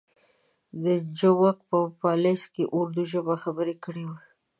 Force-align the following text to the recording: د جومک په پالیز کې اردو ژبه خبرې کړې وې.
د 0.83 0.85
جومک 1.17 1.57
په 1.69 1.77
پالیز 2.01 2.41
کې 2.53 2.63
اردو 2.77 3.01
ژبه 3.11 3.35
خبرې 3.43 3.75
کړې 3.83 4.03
وې. 4.09 4.19